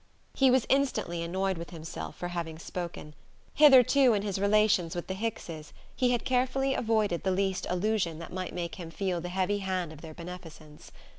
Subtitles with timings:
[0.33, 3.13] He was instantly annoyed with himself for having spoken.
[3.53, 8.33] Hitherto in his relations with the Hickses he had carefully avoided the least allusion that
[8.33, 10.91] might make him feel the heavy hand of their beneficence.